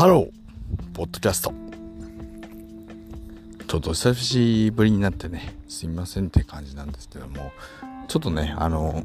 [0.00, 1.52] ハローポッドキャスト。
[3.68, 7.52] ちょっと久しぶりになってねすみませんって感じなんですけども
[8.08, 9.04] ちょっとねあの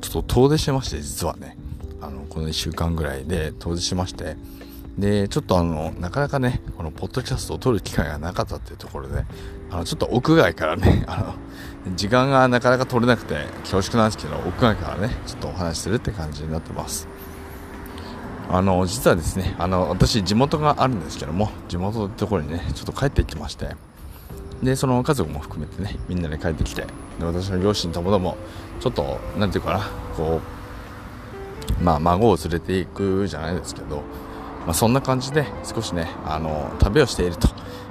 [0.00, 1.58] ちょっと遠出してまして実はね。
[2.00, 4.38] あのこの1週間ぐらいで遠出しまして。
[4.96, 9.26] でちょっとあのなかなかねこのポッドキャストを撮る機会がなかったっていうところで
[9.70, 11.36] あのちょっと屋外からね あ
[11.84, 17.06] の時間がなかなか取れなくて恐縮なんですけど屋外からねちょっとお話しするって感じになってます。
[18.48, 23.70] あの実はですねあの私地元があるんですけども地元のところにねちょっと帰ってきまして
[24.62, 28.36] でその家族も含めてねみんなで帰ってきてで私の両親ともども
[28.80, 30.40] ちょっと何て言うかなこ
[31.80, 33.96] うまあ孫を連れていくじゃないですけど、
[34.64, 37.48] まあ、そんな感じで少しねあの旅をしていると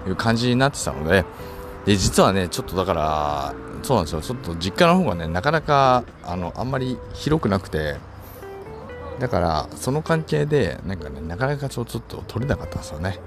[0.08, 1.26] いう感じになってたので
[1.86, 4.22] で実はねちょっとだからそうなんですよ。
[4.22, 7.98] ちょっと実家の方がねなかなかあのあんまり広くなくて
[9.20, 13.20] だからその関係でなんかねなかなかちょっと撮れなかったんですよね。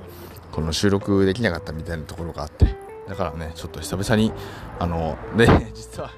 [0.53, 2.89] この収録できなかったみたいなところがあって。
[3.09, 4.33] だからねちょっと久々に
[4.79, 6.11] あので 実は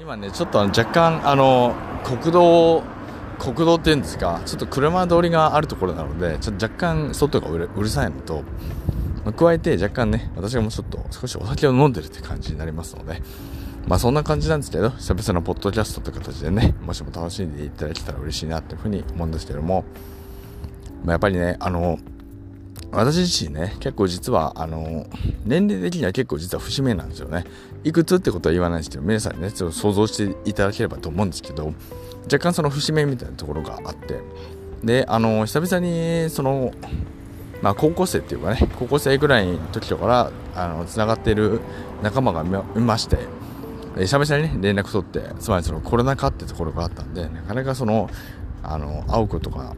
[0.00, 2.82] 今ねちょっと若干あの国道
[3.38, 8.42] 国道っていうんですかちょっと車通りがあるところなのでちょっと若干外がうるうるさいのと
[9.36, 13.22] 加えて若干ね私がもうちょっと少しお酒を飲んでるって感じになりますので
[13.88, 19.84] まあそんな感じなんですけど、久々のポッドキャストという形でね、もしも楽しんでいただけたら嬉しいなっていうふうに思うんですけども、
[21.04, 21.98] まあ、やっぱりね、あの、
[22.92, 25.06] 私自身ね、結構実は、あの、
[25.46, 27.44] 年齢的には結構実は節目なんですよね。
[27.82, 31.72] いくつってことは言わないですけど、皆さんね、ちょっと想像していただければと思うんですけど、
[32.24, 34.20] 若干その節目みたいなところがあって、
[34.84, 36.72] で、あの、久々に、その、
[37.62, 41.60] まあ、高校生っていうかね、高校生ぐらいの時とから、あの、つながっている
[42.02, 42.42] 仲間が
[42.76, 43.16] いまして、
[43.98, 48.08] え久々にね連絡取ってつまりそのコロナ禍ってところがあったんでなかなかその
[48.62, 49.74] あの会うことが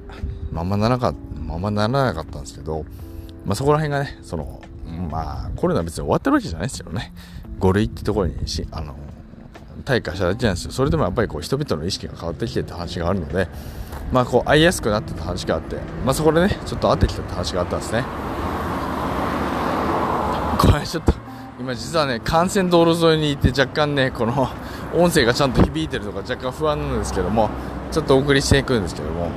[0.53, 2.85] ままならなかったままならなかったんですけど、
[3.45, 4.62] まあ、そこら辺がねその
[5.11, 7.12] まあコロナ別に終わってるわけじゃないですよね。
[7.59, 8.97] 5類ってところにしあの
[9.84, 10.71] 退化しただけなんですよ。
[10.71, 13.49] それでもやっぱりこう人々の意識が変わってきてって話があるので
[14.12, 18.05] まあこう会いやすくなってた話があって、まあ、そこでねちょっと会ってきたって話があったんですね。
[20.59, 21.12] これちょっと
[21.60, 24.48] 今実はね幹線道路沿いにいて若干ねこの
[24.97, 27.50] 音声がちゃんと響いてるとか若干不安なんですけども
[27.93, 29.28] ちょっとお送りしていくんですけども。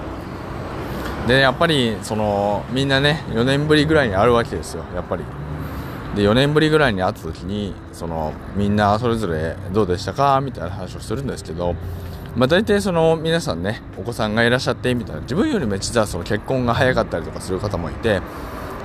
[1.27, 5.23] で、やっぱりそのみんなね4年ぶりぐらいに会うわけですよやっぱり。
[6.15, 10.39] で4年ぶりぐらいに会った時にそのみんなそれぞれどうでしたか？
[10.41, 11.75] みたいな話をするんですけど
[12.35, 15.21] まあ、大体その皆さんねお子さんがいらっしゃってみたいな。
[15.21, 18.21] 自分よりも実はその結婚が早かったりとかする方もいて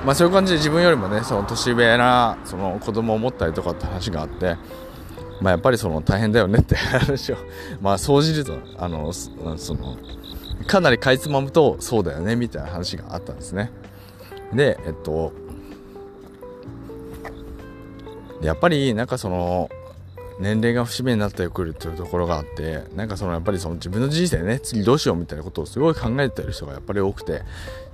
[0.05, 4.55] まあ、そういう感じで自分よりもねその年上なその子供を持ったりとかって話があって、
[5.41, 7.37] まあ、やっぱりその大変だよねって話を
[7.81, 9.29] まあ総じるとあのそ
[9.73, 9.97] の
[10.67, 13.71] かなりかいつまむとそうだよねみたいな話があったんですね。
[14.53, 15.33] でえっと
[18.41, 19.69] やっぱりなんかその
[20.39, 27.43] 年齢が節目になってくるっていうところがあってなんかそのやっぱりその自分の人生ね次どうしようみたいなことをすごい考えてる人がやっぱり多くて。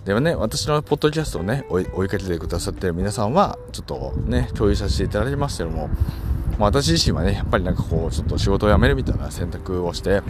[0.06, 5.88] ではね私のポッドキャストをね追いかけてくださってる皆さんはちょっとね共有させていただきますけども、
[6.59, 10.22] まあ、私自身はねやっぱりなんかこうちょっと仕事を辞めるみたいな選択をして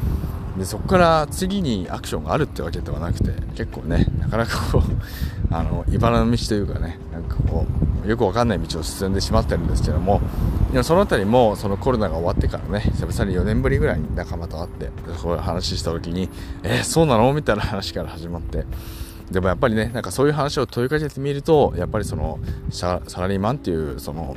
[0.58, 7.66] でそこから次にアクションがあるってわけではなくて結構ねなかなかこうあの茨の道というかねなんかこ
[8.06, 10.22] うよくわかんない道を進んでしまってるんですけども。
[10.76, 14.90] でもその辺りもそのコロナが終わってからね久々に4年ぶりぐらいに仲間と会って
[15.22, 16.30] そういう話した時に
[16.64, 17.32] えー、そうなの？
[17.32, 18.66] みたいな話から始まって。
[19.32, 22.40] でもやっぱりねなんかそういう話を問いかけてみるとやっぱりその
[22.72, 24.36] サラリーマンっていうその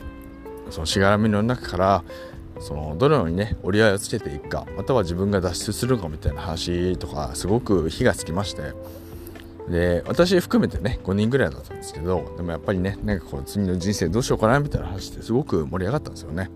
[0.71, 2.04] そのしがらみの中から
[2.60, 8.75] そのどのようにね折り合いをつけていくかまたは自分が脱出するかみたいな話とかすごく火がつきまして。
[9.71, 16.51] で私含めてね5人ぐらいだったんですけどでもやっぱりねなんかこう次の人生どうしようかなみたいな話ってすごく盛り上がったんですよね。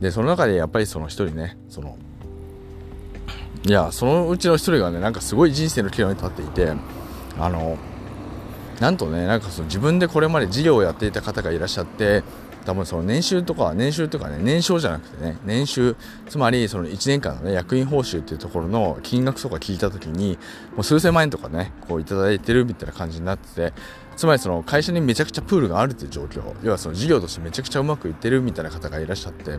[0.00, 1.96] でその中でやっぱりその一人ねその
[3.64, 6.72] いやそのうちの一人がねなんかすごい人生の岐路に立っていて
[7.38, 7.78] あの
[8.80, 12.24] なんとねなんかその自分でこれまで事業をやっていた方がいらっしゃって
[12.64, 15.96] 多分その年収とか年収とかね年商じゃなくてね年収
[16.28, 20.38] つまりその1年間のね役員報酬っていうところの金額とか聞いた時に
[20.74, 23.72] もう数千万円とかねこういただいてるみたいな感じになってて
[24.16, 29.58] つまりその会社にめちゃくちゃプールがあるっていう状況要はその事業としてめちゃくちゃうまくいってるみたいな方がいらっしゃって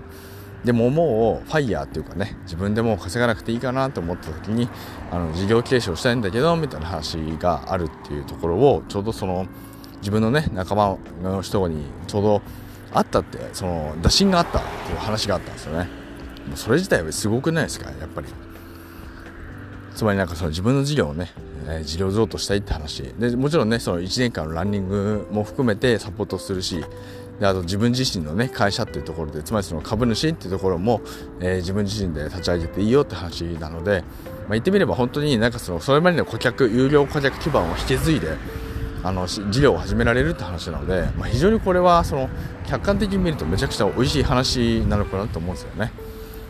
[0.63, 4.69] でももうファイヤーっていうかね自分でもう稼がなくていいかなと思った時に
[5.11, 9.45] あの事業継承したいんだけどみたいな話があるっていうところをちょうどその
[9.99, 12.41] 自分のね仲間の人にちょうど
[12.93, 15.89] あったってその打診があったっていう話があったんですよね。
[16.47, 17.89] もうそれ自体はすごくないですか？
[17.99, 18.27] やっぱり。
[19.95, 21.31] つまりなんかその自分の事業をね
[21.65, 23.03] えー、治療譲渡したいって話。
[23.17, 26.83] でもちろんねその1年間のランニングも含めてサポートするし
[27.39, 31.01] であと自分自身のね会社っていうところでつまりその株主っていうところも、
[31.39, 38.37] えー、自分自身で立ち上げていいよって話なので、まあ、言ってみれば本当になんかそのそれまでの顧客有料顧客基盤を引き継いで
[39.03, 42.29] あの事業を始められるって話なので、まあ、非常にこれはその
[42.65, 45.91] 客観的に見るとめちゃくちゃ美味しい話なのかなと思うんですよね。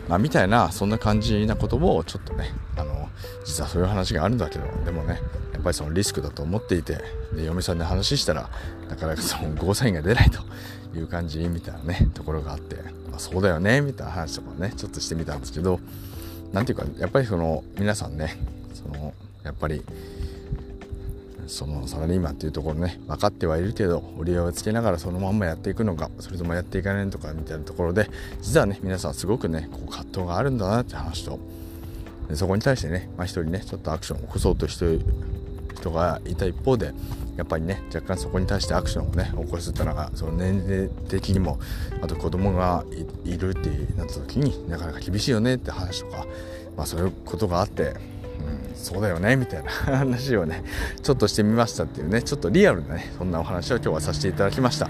[0.08, 3.08] まあ、みたいなそんな感じなことをちょっとねあの
[3.44, 5.20] 実はそういう話があるんだけどでもね
[5.52, 6.98] やっぱりそのリスクだと思っていて
[7.34, 8.50] で嫁さんに話したら
[8.88, 10.42] なかなかそのゴーサインが出ないと
[10.96, 12.76] いう感じみたいなねところがあって、
[13.10, 15.80] まあ、そうだよねみたいな話とかねちょっとしてみたんですけど
[16.52, 18.36] 何ていうかやっぱりその皆さんね
[18.74, 19.82] そのやっぱり
[21.46, 28.10] そのサラリーマンっていうところね分かってはいるけど折り合いをつけながらそのまんまやっていくのかそれともやっていかないとかみたいなところで
[28.40, 31.38] 実はね皆さんすごくねこう葛藤があるんだなって話と。
[32.32, 35.02] そこに対してね、まあ、一人ねちょっとアクションを起こそうとしてる
[35.76, 36.94] 人がいた一方で
[37.36, 41.58] やっぱりね若干そこに対してアクションをね起こすってのがその年齢的にも
[42.00, 42.84] あと子供が
[43.24, 46.26] いるってなった時になかなか厳しいよねって話とか、
[46.76, 47.94] まあ、そういうことがあって
[48.74, 50.62] そうだよねみたいな話をね
[51.02, 54.88] ちょっとしてみましたっていうねちょっとリアルなねそんなお話を今日はさせていただきました、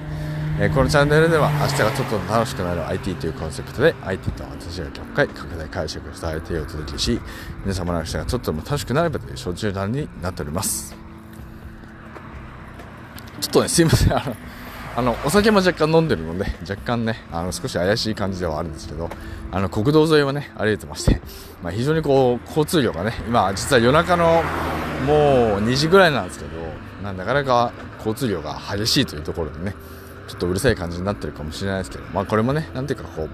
[0.60, 7.20] えー、このチャンネルでは明日がちょっと楽しくなる IT というコンセプトで IT と私が極快拡大解釈されてお届けし
[7.62, 10.94] 皆様の明日がちょっとでも楽しくなればという小中断になっております。
[13.40, 14.36] ちょっとねすいませんあの
[14.96, 19.10] あのお酒も若干飲んでるので若干ねあの少し怪しい感じではあるんですけど
[19.50, 21.20] あの国道沿いはね歩いてまして、
[21.62, 24.42] まあ、非常にこう交通量がね今実は夜中の
[25.06, 29.74] もう2時ぐらいなんですけどなかなか交通量が激しいというところでね
[30.28, 33.30] ちょっとうるさい感じになってるかもしれないですけどまあこれもねなんていうかこう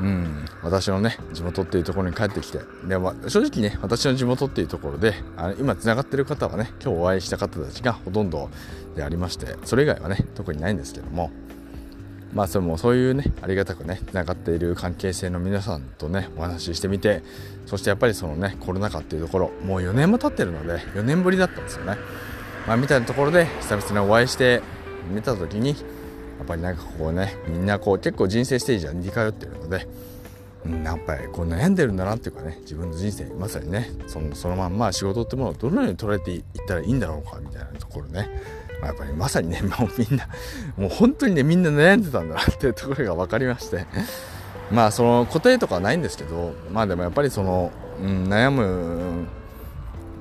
[0.00, 2.60] うん、私のね地元っていうところに帰ってきて。
[2.86, 8.48] で、まあ、正直ね私の地元っていうところであの今つながってる方はね今日お会いした方たちがほとんど
[8.96, 11.30] でありましてそれ以外はね特にないんですけども。
[12.32, 17.24] まあそれもそういうねありがたくねつながっている関係性の皆さんとねお話ししてみて
[17.66, 21.96] そしてやっぱりそのねコロナ禍っていうところもう4年も経ってるので4年ぶりだったんですよね。
[22.68, 24.62] まあみたいなところで久々にお会いして
[25.12, 25.74] 見た時に
[26.40, 29.86] やっぱりなんかこうねみんなこう結構人生ステージは似通ってるので、
[30.64, 38.30] うん、やっぱりこう悩んでるんだなっていうかね自分の人生まさにねそのそのまんま仕事ってものをどのように捉えていったらいいんだろうかみたいなところね、
[38.80, 40.28] まあ、やっぱりまさにね もうみんな
[40.78, 43.86] もう本当にねみんな悩んでたんだなっていうところが分かりまして。
[44.72, 49.26] まあその答えとかはないんですけどまあでもやっぱりその、うん、悩む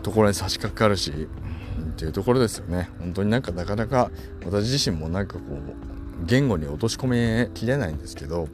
[0.02, 2.90] ところに差し掛かるしっていうところですよね。
[3.00, 4.10] 本当になんかなかなか
[4.46, 8.48] 私自身もなんかこう言語に落とし込めきれないんですけど、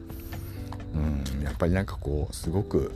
[0.94, 2.92] うん、やっぱりなんかこうすごく、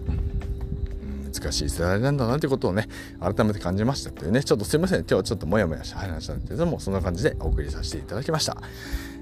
[1.30, 2.88] 難しい世代なんだなってことをね
[3.20, 5.00] 改めて感じましたっていうねちょっとすいません。
[5.00, 8.58] 今日はちょっとモヤモヤした話なんですけどもそんな感じでお送りさせていただきました。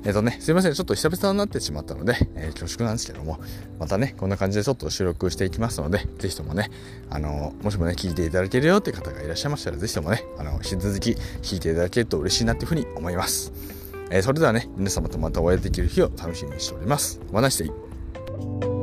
[0.03, 0.73] えっ、ー、とねすいません。
[0.73, 3.39] ちょっと久々になってしまったので、えー、恐縮なんですけども
[3.79, 6.69] またねこんな感じでちょっと収録していきますので是非ともね
[7.09, 11.11] あのもしもね聞いていただけるよって方がいらっしゃいましたら是非ともねあの引き続き
[11.41, 13.51] 聞いていただけると嬉しいなっていうふうに思います。
[14.09, 17.19] えー、それではね、皆様とまたお会いできる日を楽しみにしております。
[17.31, 18.76] お話していい